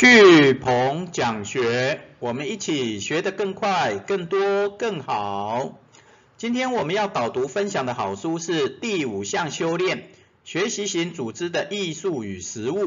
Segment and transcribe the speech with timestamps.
[0.00, 5.78] 巨鹏讲学，我们一起学得更快、更多、更好。
[6.38, 10.08] 今天我们要导读分享的好书是《第五项修炼：
[10.42, 12.86] 学习型组织的艺术与实务》，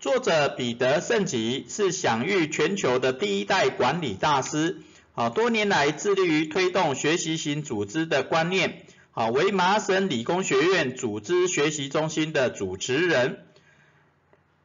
[0.00, 4.78] 作者彼得圣吉是享誉全球的第一代管理大师，
[5.12, 13.44] 好多年来致力于推动学习型组织的观念，好为麻省理工学院组织学习中心的主持人。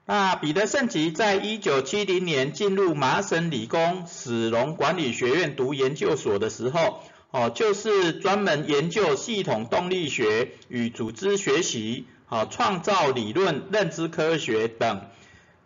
[0.09, 15.01] 那彼得圣吉在一九七零年进入麻省理工史隆管理学院读研究所的时候，哦，就是专门研究系统动力学与组织学习、哦创造理论、认知科学等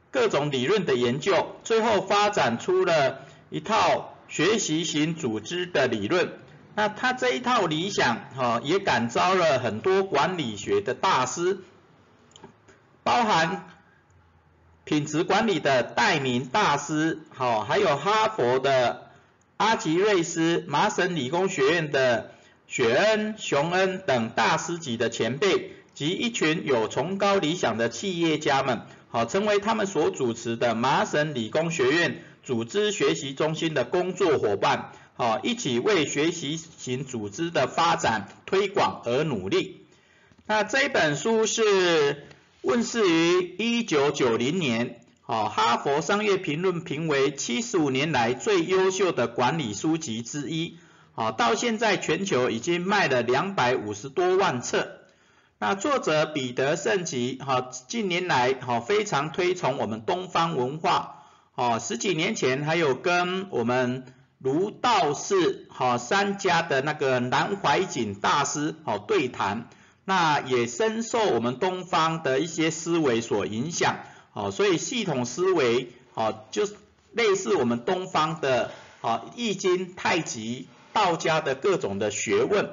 [0.10, 3.20] 各种理论的研究，最后发展出了
[3.52, 6.34] 一套学习型组织的理论。
[6.74, 11.60] 那他这一套理想，哈，也感召了很多管理学的大师，
[13.04, 13.68] 包含。
[14.92, 19.10] 品质管理的戴明大师，好，还有哈佛的
[19.56, 22.32] 阿吉瑞斯、麻省理工学院的
[22.68, 39.86] 雪恩、熊恩等大师级的前辈及一群有崇高理想的企业家们，好，成为他们所主持的麻省理工学院组织学习中心的工作伙伴，好，一起为学习型组织的发展推广而努力。
[40.46, 42.28] 那这本书是。
[42.62, 50.78] 问世于一九九零年，好，哈佛商业评论评为七十五年来最优秀的管理书籍之一，
[51.14, 55.00] 好，到现在全球已经卖了两百五十多万册。
[55.58, 64.06] 那作者彼得圣吉，好，近年来好非常推崇我们东方文化，好，十几年前还有跟我们
[64.38, 69.68] 儒道释，好三家的那个南怀瑾大师，好对谈。
[70.14, 74.00] 那也深受我们东方的一些思维所影响，
[74.34, 76.76] 好，所以系统思维，好，就是
[77.14, 82.72] 类似我们东方的，好，易经、太极、道家的各种的学问。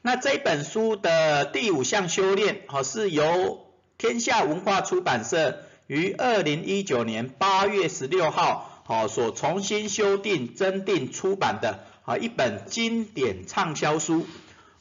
[0.00, 3.66] 那这本书的第五项修炼，好，是由
[3.98, 14.26] 天下文化出版社于二零一九年八月十六号，好，所重新修订、增订出版的，好，一本经典畅销书，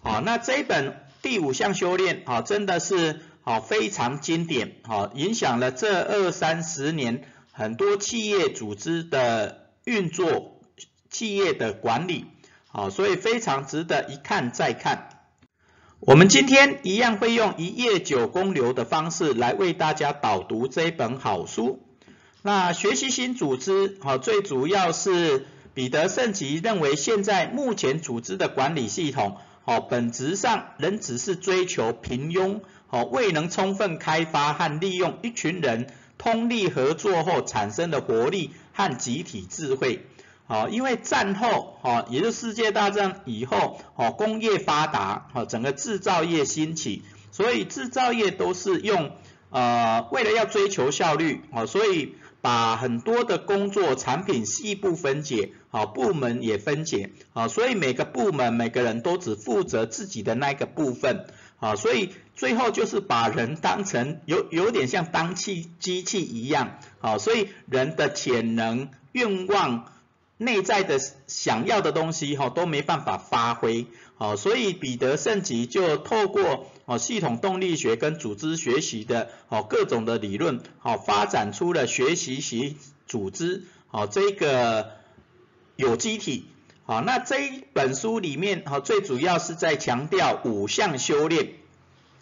[0.02, 1.02] 好，那这一本。
[1.26, 10.62] 第五项修炼，啊，真的是啊非常经典，啊，影响了这二三十年很多企业组织的运作、
[11.10, 12.26] 企业的管理，
[12.72, 15.10] 啊，所以非常值得一看再看。
[16.00, 21.80] 我们今天一样会用一夜九公流的方式来为大家导读这本好书。
[22.44, 29.38] 那学习型组织，好，最主要是彼得圣吉认为，现在目前组织的管理系统。
[29.68, 35.88] 好，本质上人只是追求平庸，好，未能充分开发和利用一群人
[36.20, 40.06] 通力合作后产生的活力和集体智慧。
[40.46, 47.02] 好，因为战后，好，也就世界大战以后，好，工业发达，好，整个制造业兴起，
[47.32, 49.14] 所以制造业都是用，
[49.50, 52.14] 呃，为了要追求效率，好，所以。
[52.42, 61.26] 把很多的工作产品细部分解，好部门也分解，好，所以每个部门每个人都只负责自己的那个部分，
[61.58, 69.92] 好，所以最后就是把人当成有有点像当器机器一样，好，所以人的潜能、愿望、
[70.38, 70.98] 内在的
[71.28, 73.86] 想要的东西，哈，都没办法发挥。
[74.18, 82.78] 好，所以彼得圣吉就透过哦系统动力学跟组织学习的哦各种的理论，好发展出了学习型
[83.08, 85.04] 组织，好这个
[85.76, 86.46] 有机体，
[86.86, 91.50] 好那这一本书里面好最主要是在强调五项修炼，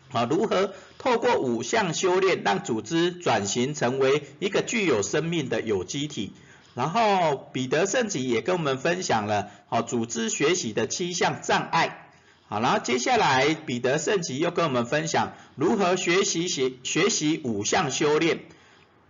[0.09, 6.34] 好如何透过五项修炼让组织转型成为一个具有生命的有机体。
[6.75, 12.08] 然后彼得圣吉也跟我们分享了好组织学习的七项障碍，
[12.47, 18.40] 好，然后接下来彼得圣吉又跟我们分享如何学习学学习五项修炼，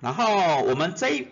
[0.02, 1.30] 然后我们这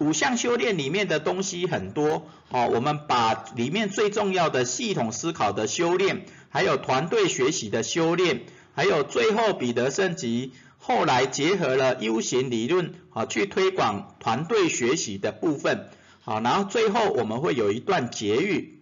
[0.00, 8.44] 五项修炼里面的东西很多，哦，我们把里面最重要的系统思考的修炼，还有团队学习的修炼，
[8.74, 10.52] 还有最后彼得圣吉。
[10.78, 15.90] 后来结合了 U 型理论，啊，去推广团队学习的部分，
[16.22, 18.80] 好，然后最后我们会有一段结语。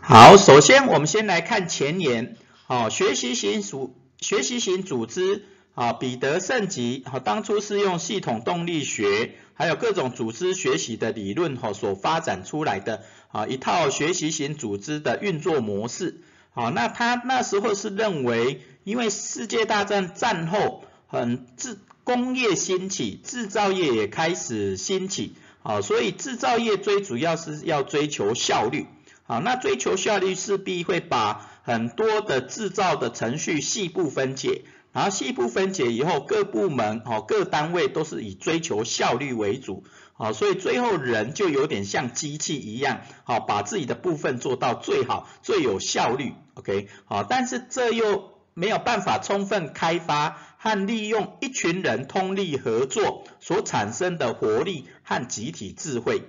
[0.00, 2.36] 好，首先我们先来看前言，
[2.66, 5.44] 好，学习型组学习型组织，
[5.74, 16.22] 啊，彼得圣吉，啊，当初是用系统动力学，还有各种组织学习的理论，哈，所发展出来的，啊，一套学习型组织的运作模式，
[16.52, 18.60] 好，那他那时候是认为。
[18.84, 28.84] 因为世界大战战后，很制工业兴起，制造业也开始兴起，好，所以制造业最主要是要追求效率，
[29.22, 50.38] 好，那追求效率势必会把很多的制造的程序细部分解，然后细部分解以后，各部门哦各单位都是以追求效率为主，好，所以最后人就有点像机器一样，好，把自己的部分做到最好，最有效率，OK，好，但是这又没有办法充分开发。
[50.64, 56.22] 和利用一群人通力合作所产生的活力和集体智慧，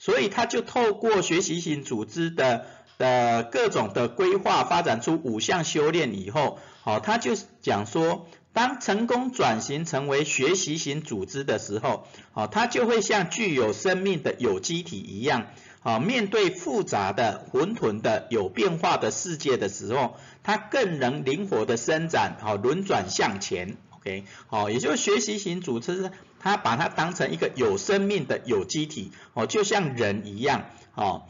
[0.00, 2.66] 所以他就透过学习型组织的
[2.98, 15.46] 的各种的规划，发展出五项修炼以后，好，他就讲说，当成功转型成为学习型组织的时候，好，它就会像具有生命的有机体一样。
[15.80, 31.24] 好，面对复杂的、混沌的、有变化的世界的时候，它更能灵活的伸展，好，轮转向前，OK，好，也就是学习型组织，它把它当成一个有生命的有机体，哦，就像人一样，哦，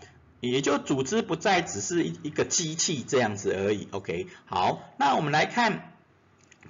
[0.51, 5.93] 也就组织不再只是一一个机器这样子而已，OK，好，那我们来看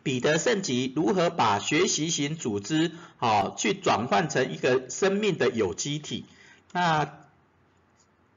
[0.03, 6.25] 彼得圣吉如何把学习型组织，好，去转换成一个生命的有机体，
[6.73, 7.21] 那。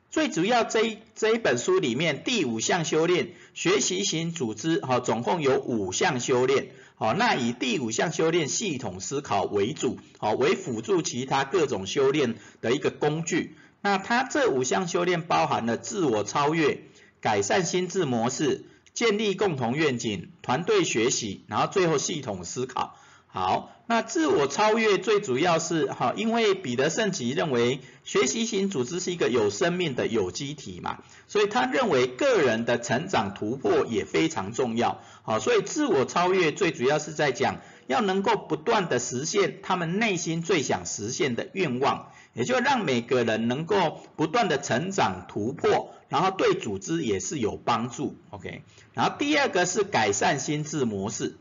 [0.10, 13.58] 最主要这这一本书里面第五项修炼学习型组织，哈，总共有五项修炼，好，那以第五项修炼系统思考为主，好，为辅助其他各种修炼的一个工具。
[13.88, 16.82] 那它这五项修炼包含了自我超越、
[17.22, 22.98] 改善心智模式、建立共同愿景、团队学习，然后最后系统思考。
[23.28, 30.98] 好，那自我超越最主要是哈，因为彼得圣吉认为学习型组织是一个有生命的有机体嘛，
[31.30, 35.00] 所以他认为个人的成长突破也非常重要。
[35.24, 48.16] 好，所以自我超越最主要是在讲要能够不断的实现他们内心最想实现的愿望，也就让每个人能够不断的成长突破，然后对组织也是有帮助。
[48.30, 48.62] OK，
[48.94, 51.36] 然后第二个是改善心智模式。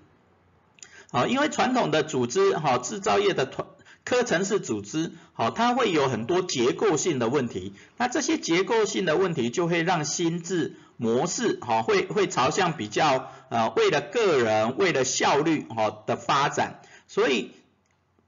[1.10, 3.68] 好，因为传统的组织，哈，制造业的团
[4.04, 17.50] 科层式组织，好，它会有很多结构性的问题，那这些结构性的问题就会让心智模式，哈，会会朝向比较，呃，为了个人，为了效率，哈的发展，所以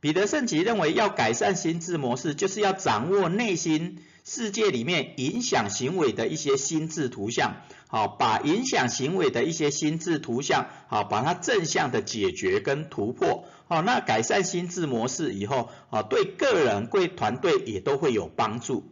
[0.00, 4.02] 彼得圣吉认为要改善心智模式，就是要掌握内心。
[4.24, 18.84] 世界里面影响行为的一些心智图像，好，把影响行为的一些心智图像，好，把它正向的解决跟突破，好，那改善心智模式以后，啊，对个人、对团队也都会有帮助。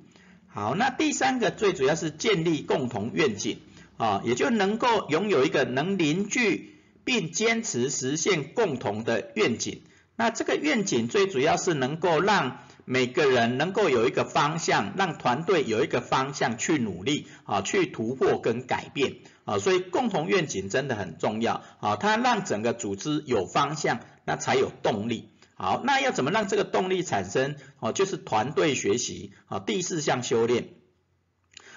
[0.47, 3.61] 好，那第三个最主要是建立共同愿景，
[3.97, 9.83] 啊，也就能够拥有一个能凝聚并坚持实现共同的愿景。
[10.17, 25.31] 那这个愿景最主要是能够让每个人能够有一个方向，让团队有一个方向去努力啊，去突破跟改变啊，所以共同愿景真的很重要啊，它让整个组织有方向，那才有动力。
[25.55, 27.57] 好，那要怎么让这个动力产生？
[27.81, 30.69] 哦，就是团队学习啊，第四项修炼。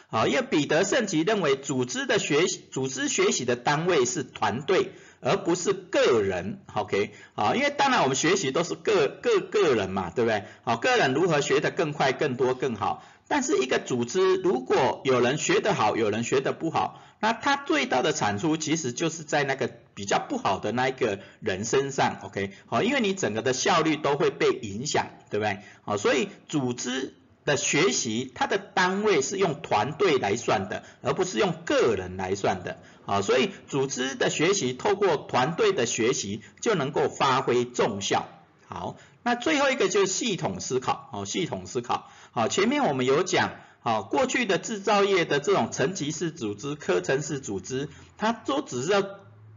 [0.10, 4.92] 好，因为彼得圣吉认为组织的学习组织学习的单位是团队。
[5.22, 10.46] 而不是个人，OK，好，因为当然我们学习都是个个个人嘛，对不对？
[10.64, 13.04] 好，个人如何学得更快、更多、更好？
[13.28, 25.60] 但是一个组织如果有人学得好，有人学得不好，那他最大的产出其实就是在那个比较不好的那一个人身上，OK，好，因为你整个的效率都会被影响，对不对？
[25.84, 27.14] 好，所以组织。
[27.50, 32.78] 的学习，它的单位是用团队来算的，而不是用个人来算的，
[33.08, 38.28] 啊，所以组织的学习透过团队的学习就能够发挥重效。
[38.68, 47.90] 好，那最后一个就是系统思考，哦，系统思考，好，前面我们有讲，好，过去的制造业的这种层级式组织、科层式组织，
[48.20, 49.04] 它都只是要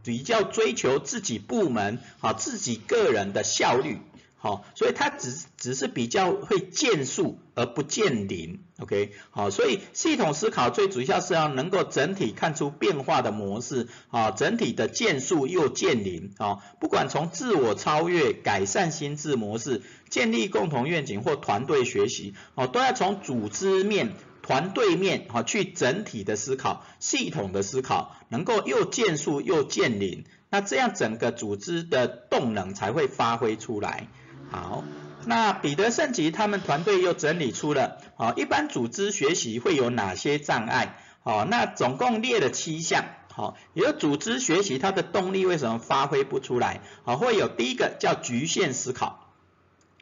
[0.03, 3.99] 比较追求自己部门，啊，自己个人的效率。
[4.43, 34.09] 好，所以它只只是比较会见数而不见零，OK，好，所以系统思考最主要是要能够整体看出变化的模式，啊，整体的见数又见零，啊，不管从自我超越、改善心智模式、建立共同愿景或团队学习，哦，都要从组织面、团队面，啊，去整体的思考、系统的思考，能够又见数又见零，那这样整个组织的动能才会发挥出来。
[34.53, 34.83] 好，
[35.25, 40.99] 那彼得圣吉他们团队又整理出了，哦，一般组织学习会有哪些障碍？
[41.23, 46.81] 哦，那总共列了七项，好，也有组织学习它的动力为什么发挥不出来？
[47.03, 49.27] 好，会有第一个叫局限思考，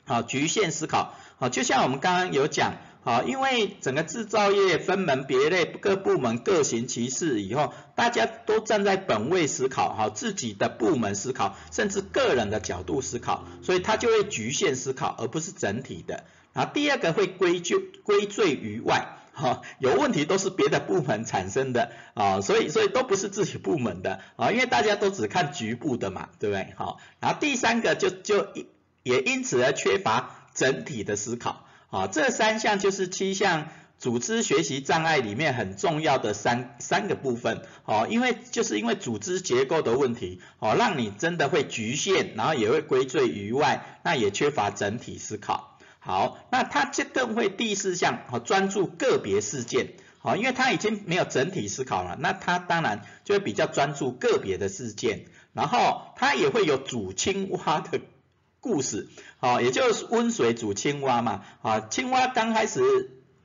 [0.03, 16.25] 好，局限思考，好，就像我们刚刚有讲，好，因为整个制造业分门别类，各部门各行其事以后，大家都站在本位思考，哈，自己的部门思考，甚至个人的角度思考，所以它就会局限思考，而不是整体的。
[16.53, 19.17] 然后第二个会归咎归罪于外。
[19.34, 26.74] 哈，有问题都是别的部门产生的啊，所以所以都不是自己部门的啊，因为大家都只看局部的嘛，对不对？
[26.75, 28.50] 好，然后第三个就就
[29.03, 33.67] 也因此而缺乏整体的思考啊，这三项就是七项
[34.00, 45.77] 组织学习障碍里面很重要的三三个部分哦，因为就是因为组织结构的问题哦，让你真的会局限，然后也会归罪于外，那也缺乏整体思考。
[46.00, 58.00] 好，那他就更会第四项，好专注个别事件，好，因为他已经没有整体思考了，那他当然就会比较专注个别的事件，然后他也会有煮青蛙的
[58.62, 62.82] 故事，好，也就是温水煮青蛙嘛，啊，青蛙刚开始。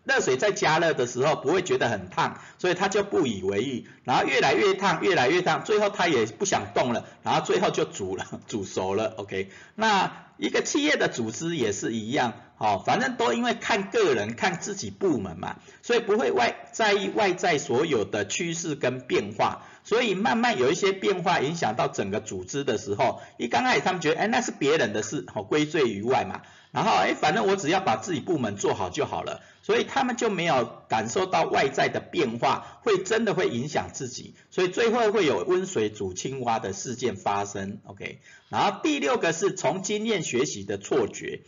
[0.06, 9.50] 热水在加热的时候不会觉得很烫，所以它就不以为意，然后越来越烫，越来越烫，最后它也不想动了，然后最后就煮了， 煮熟了，OK。
[9.74, 26.40] 那一个企业的组织也是一样，哦，反正都因为看个人，看自己部门嘛，所以不会外在意外在所有的趋势跟变化，所以慢慢有一些变化影响到整个组织的时候，一刚开始他们觉得，哎，那是别人的事，哦，归罪于外嘛。
[26.72, 37.80] 然后哎，反正我只要把自己部门做好就好了，所以他们就没有感受到外在的变化，会真的会影响自己，所以最后会有温水煮青蛙的事件发生。
[37.84, 41.42] OK，然后第六个是从经验学习的错觉。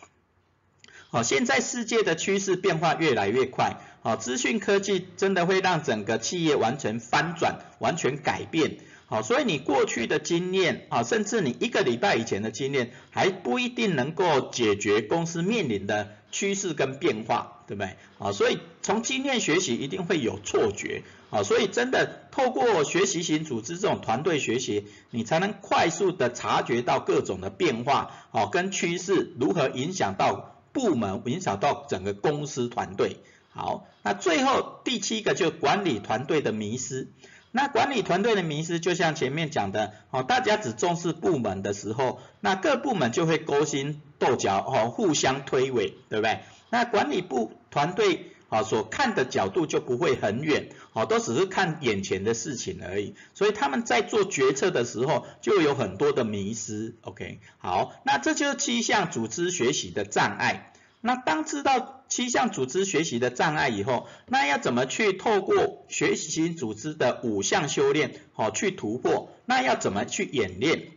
[1.11, 8.77] 好，现在世界的趋势变化越来越快，好，资讯科技真的会让整个企业完全翻转，完全改变。
[9.07, 17.97] 好，所以你过去的经验啊，甚至你一个礼拜以前的经验，还不一定能够解决公司面临的趋势跟变化，对不对？
[18.19, 33.19] 啊，所以从经验学习一定会有错觉，啊，所以真的透过学习型组织这种团队学习，你才能快速的察觉到各种的变化，哦，跟趋势如何影响到部门，影响到整个公司团队。
[33.51, 37.09] 好，那最后第七个就管理团队的迷失。
[37.51, 46.41] 那管理团队的迷失，就像前面讲的，哦，大家只重视部门的时候，那各部门就会勾心斗角，哦，互相推诿，对不对？
[46.69, 56.95] 那管理部团队，哦，所看的角度就不会很远，哦，都只是看眼前的事情而已，所以他们在做决策的时候，就有很多的迷失。
[57.03, 60.73] OK，好，那这就是七项组织学习的障碍。
[61.01, 69.31] 那当知道七项组织学习的障碍以后，那要怎么去透过学习型组织的五项修炼，好去突破？
[69.45, 70.89] 那要怎么去演练？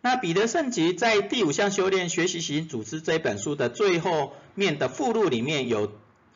[0.00, 5.92] 那彼得圣吉在第五项修炼学习型组织这本书的最后面的附录里面有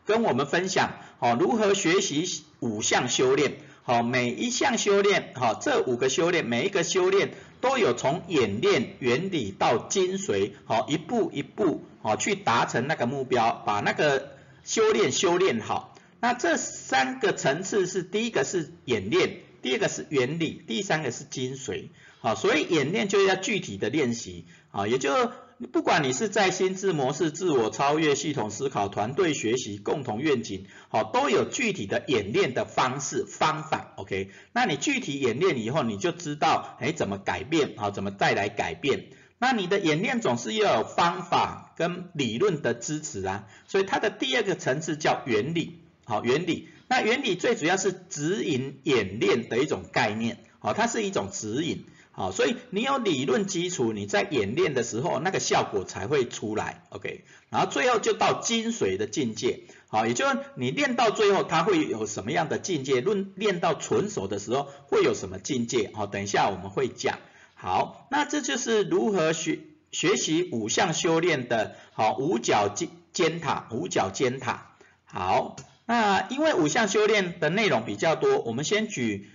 [0.06, 11.84] 跟我们分享，好如何学习五项修炼，好每一项修炼，好这五个修炼，每一个修炼都有从演练原理到精髓，好一步一步。
[12.02, 15.92] 哦，去达成那个目标，把那个修炼修炼好。
[16.20, 21.88] 那这三个层次是第一个是演练，第二个是原理，第三个是精髓。
[22.20, 24.44] 好，所以演练就要具体的练习。
[24.70, 25.32] 啊，也就
[25.72, 33.94] 不管你是在心智模式、自我超越、系统思考、团队学习、共同愿景，好，都有具体的演练的方式方法。
[33.96, 39.06] OK，那你具体演练以后，你就知道，哎，怎么改变，好，怎么带来改变。
[39.38, 46.68] 那你的演练总是要有方法跟理论的支持啊，所以它的第二个层次叫原理，好原理。
[46.88, 51.86] 那原理最主要是指引演练的一种概念，好，它是一种指引，
[52.16, 57.24] 好，所以你有理论基础，你在演练的时候那个效果才会出来，OK。
[57.50, 67.18] 然后最后就到精髓的境界，好，也就是你练到最后它会有什么样的境界，论练到纯熟的时候会有什么境界，好，等一下我们会讲。
[67.54, 69.58] 好，那这就是如何学
[69.92, 74.70] 学习五项修炼的，好五角尖尖塔，五角尖塔。
[75.04, 79.28] 好，那因为五项修炼的内容比较多，我们先举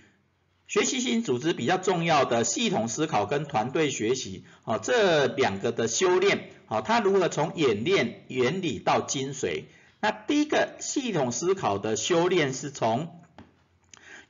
[0.72, 9.64] 学习型组织比较重要的系统思考跟团队学习，好这两个的修炼，好它如何从演练原理到精髓。
[10.00, 13.20] 那第一个系统思考的修炼是从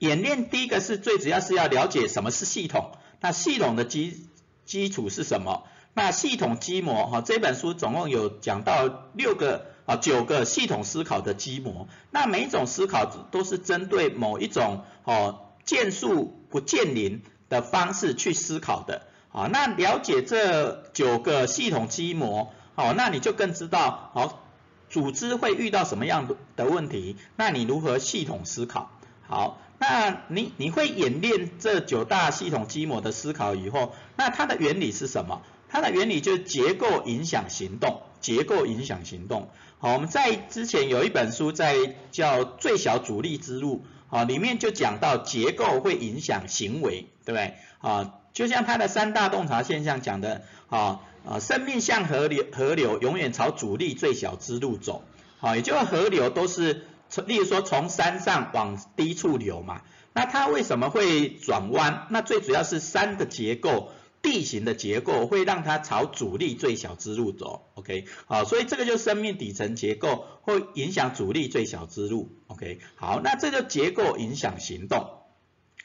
[0.00, 2.90] 演练，第一个是最主要是要了解什么是系统。
[3.20, 4.26] 那系统的基
[4.66, 5.62] 基础是什么？
[5.94, 11.87] 那系统基模哈，这本书总共有讲到六个啊九个系统思考的基模。
[12.11, 19.02] 那每一种思考都是针对某一种哦见树不见林的方式去思考的。
[19.28, 24.45] 好，那了解这九个系统基模，好，那你就更知道，好，
[24.90, 28.90] 组织会遇到什么样的的问题，那你如何系统思考？
[29.26, 35.40] 好，那你你会演练这九大系统基模的思考以后，那它的原理是什么？
[35.71, 39.49] 它的原理就是结构影响行动，结构影响行动。
[39.78, 41.75] 好，我们在之前有一本书在
[42.11, 47.54] 叫最小阻力之路，啊，里面就讲到结构会影响行为，对不对？
[47.81, 48.14] 啊。
[48.33, 50.40] 就像他的三大洞察现象讲的，
[50.71, 55.04] 啊啊，生命像河流，河流永远朝阻力最小之路走，
[55.38, 56.87] 好，也就是河流都是，
[57.26, 59.83] 例如说从山上往低处流嘛，
[60.14, 62.07] 那它为什么会转弯？
[62.09, 63.90] 那最主要是山的结构、
[64.22, 75.18] 地形的结构会让它朝阻力最小之路走，OK，好，所以这个就是生命底层结构会影响阻力最小之路，OK，好，那这个结构影响行动。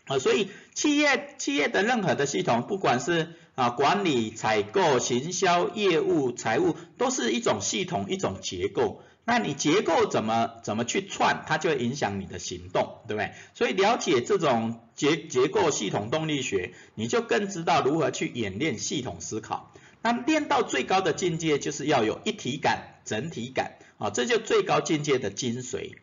[0.06, 9.01] 啊，所以企业企业的任何的系统，不管是啊管理、采购、行销、业务、财务，都是一种系统、一种结构。
[9.30, 13.34] 那你结构怎么怎么去串，它就影响你的行动，对不对？
[13.54, 19.74] 所以了解这种结结构系统动力学，你就更知道如何去演练系统思考。
[20.02, 25.98] 那练到最高的境界，就是要有一体感、整体感啊，这就最高境界的精髓。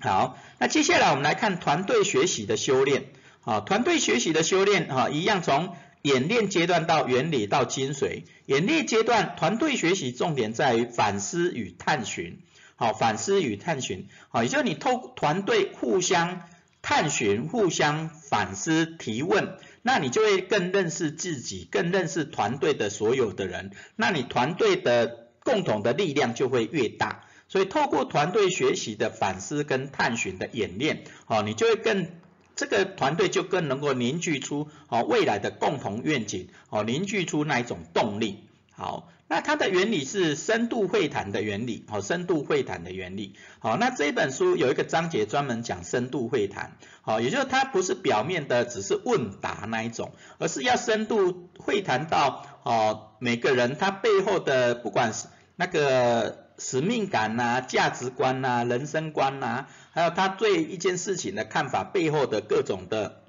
[0.00, 3.04] 好，那接下来我们来看团队学习的修炼。
[3.44, 8.22] 啊，团队学习的修炼，哈，一样从演练阶段到原理到精髓。
[8.46, 12.40] 演练阶段，团队学习重点在于反思与探寻。
[12.76, 16.42] 好，反思与探寻，好，也就是你透团队互相
[16.82, 27.24] 探寻、互相反思、提问，那你就会更认识自己，更认识团队的所有的人，那你团队的共同的力量就会越大。
[27.46, 32.08] 所以透过团队学习的反思跟探寻的演练，好，你就会更
[32.56, 38.44] 这个团队就更能够凝聚出好未来的共同愿景，好凝聚出那一种动力。
[38.76, 43.34] 好，那它的原理是深度会谈的原理，好深度会谈的原理。
[43.58, 56.43] 好，那这本书有一个章节专门讲深度会谈，好，也就是它不是表面的只是问答那一种，而是要深度会谈到哦每个人他背后的不管是那个。
[56.58, 63.22] 使命感呐，价值观呐，人生观呐，还有他对一件事情的看法背后的各种的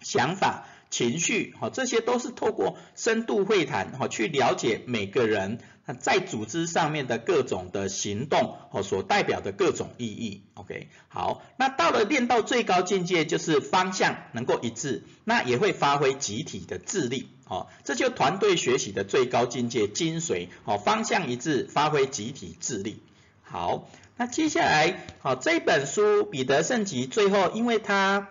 [0.00, 5.58] 想法、情绪，哈，这些都是透过深度会谈，哈，去了解每个人
[5.94, 10.42] 在组织上面的各种的行动，哦，所代表的各种意义。
[10.54, 17.28] OK，好，那到了练到最高境界，就是方向能够一致，那也会发挥集体的智力。
[17.48, 23.00] 哦，这就团队学习的最高境界精髓，哦，方向一致，发挥集体智力。
[23.42, 28.26] 好，那接下来，好，这本书《彼得圣吉》最后，因为它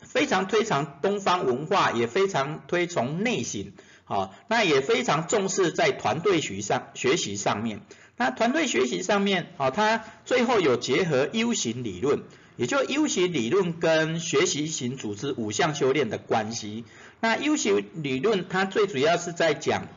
[0.00, 3.72] 非常推崇东方文化，也非常推崇内省，
[4.08, 7.82] 好，那也非常重视在团队学上学习上面。
[8.16, 12.22] 那团队学习上面，好，它最后有结合 U 型理论，
[12.56, 16.86] 也就 U 型理论跟学习型组织五项修炼的关系。
[17.20, 19.88] 那 U 型理论它最主要是在讲，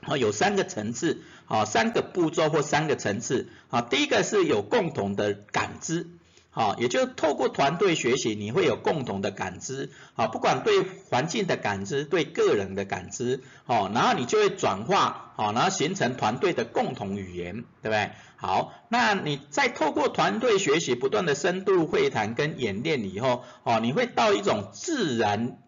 [0.00, 6.08] 啊有三个层次，啊三个步骤或三个层次，啊第一个是有共同的感知，
[6.56, 18.12] 好，也就透过团队学习，你会有共同的感知，好，不管对环境的感知，对个人的感知，哦，然后你就会转化，好，然后形成团队的共同语言，对不对？
[18.36, 25.58] 好，那你在透过团队学习，不断的深度会谈跟演练以后，哦，你会到一种自然。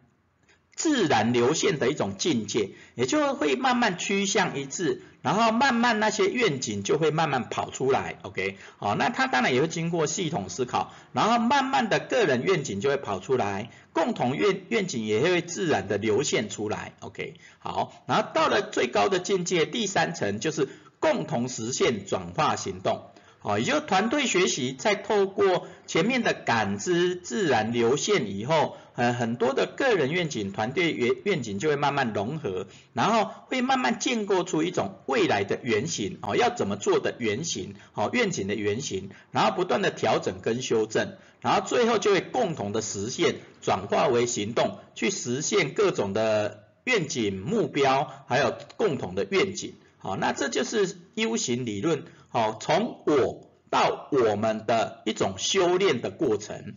[0.79, 20.69] 自然流线的一种境界，也就会慢慢趋向一致，然后慢慢那些愿景就会慢慢跑出来，OK，好，那他当然也会经过系统思考，然后慢慢的个人愿景就会跑出来，共同愿愿景也会自然的流线出来，OK，好，然后到了最高的境界，第三层就是
[21.01, 23.11] 共同实现转化行动。
[23.41, 52.03] 哦，也就团队学习，在透过前面的感知自然流线以后，呃，很多的个人愿景、团队愿愿景就会慢慢融合，然后会慢慢建构出一种未来的原型，哦，要怎么做的原型，哦，愿景的原型，然后不断的调整跟修正，然后最后就会共同的实现，转化为行动，去实现各种的愿景目标，还有共同的愿景，好，那这就是 U 型理论。
[52.31, 56.75] 好，从我到我们的一种修炼的过程。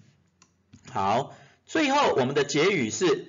[0.89, 1.35] 好，
[1.65, 3.27] 最后我们的结语是：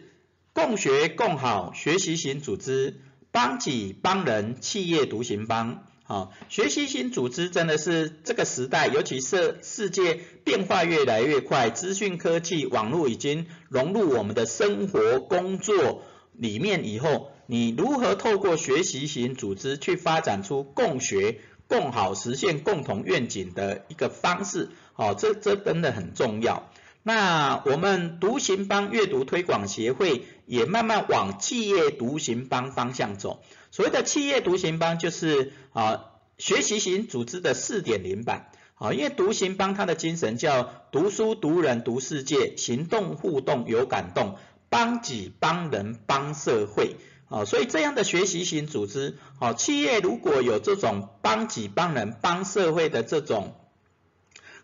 [0.52, 3.00] 共学共好，学习型组织，
[3.32, 5.84] 帮己帮人，企业独行帮。
[6.04, 21.38] 好，学习型组织真的是这个时代，尤其是世界变化越来越快，资讯科技、网络已经融入我们的生活、工作里面以后，你如何透过学习型组织去发展出共学、
[21.72, 24.68] 共好、实现共同愿景的一个方式？
[24.92, 26.68] 好，这这真的很重要。
[27.02, 33.42] 那我们独行帮阅读推广协会也慢慢往企业独行帮方向走。
[33.70, 38.50] 所谓的企业独行帮就是啊学习型组织的四点零版。
[38.74, 44.36] 啊，因为独行帮它的精神叫读书读人读世界，行动互动有感动，
[44.68, 46.96] 帮己帮人帮社会。
[47.32, 53.54] 啊，所以这样的学习型组织，哦企业如果有这种帮己帮人帮社会的这种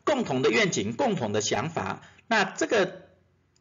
[0.05, 2.03] 共同的愿景、共同的想法。
[2.27, 3.07] 那这个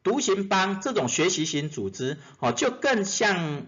[0.04, 3.66] 独行帮这种学习型组织，哦，就更像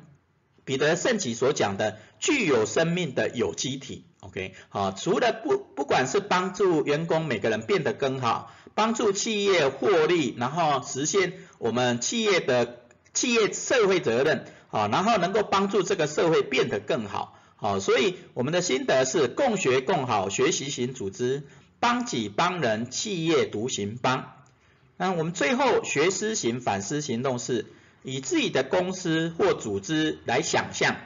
[0.65, 12.82] 彼得圣吉所讲的具有生命的有机体，OK，好，除了不不管是帮助员工每个人变得更好，帮助企业获利，然后实现我们企业的
[13.13, 21.43] 企业社会责任，好，然后能够帮助这个社会变得更好，好，所以我们的心得是共学共好学习型组织，
[21.79, 24.32] 帮己帮人企业独行帮。
[24.95, 27.65] 那我们最后学思型反思行动是
[28.03, 30.97] 以自己的公司或组织来想象，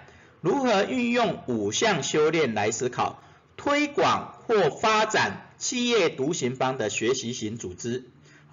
[0.42, 3.24] 如何运用五项修炼来思考，
[3.56, 8.04] 推广或发展企业独行帮的学习型组织。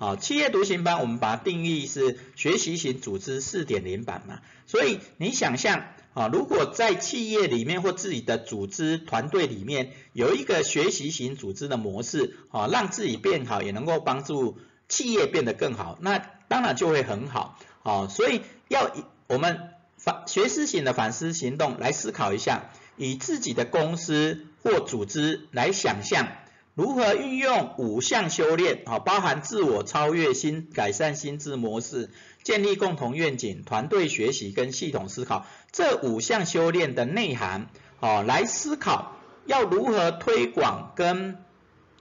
[0.01, 5.85] 好，企业独行班我们把它定义是学习型组织四点零版嘛，所以你想象
[6.15, 14.59] 啊，如果在企业里面或自己的组织团队里面有一个学习型组织的模式，啊，让自己变好，也能够帮助。
[14.89, 26.27] 企业变得更好，那当然就会很好，啊，所以要以我们反学思型的反思行动来思考一下，以自己的公司或组织来想象，
[26.81, 32.09] 如何运用五项修炼，啊，包含自我超越、新改善心智模式、
[32.43, 37.69] 建立共同愿景、团队学习跟系统思考这五项修炼的内涵，
[38.01, 41.37] 哦，来思考要如何推广跟。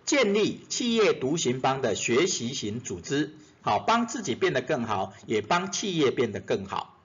[0.05, 6.95] 建立企业独行帮的学习型组织，好帮自己变得更好，也帮企业变得更好。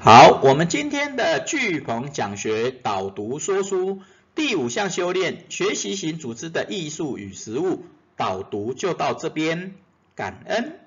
[0.00, 4.00] 好，我们今天的巨鹏讲学导读说书
[4.34, 7.84] 第五项修炼学习型组织的艺术与实务
[8.16, 9.74] 导读就到这边，
[10.14, 10.81] 感恩。